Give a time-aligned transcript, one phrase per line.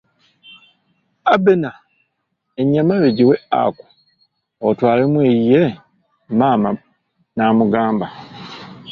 [1.33, 1.71] Abena,
[2.61, 3.85] ennyama yo giwe Aku
[4.67, 5.63] otwalemu eyiye,
[6.37, 6.69] maama
[7.35, 8.07] n'amugamba.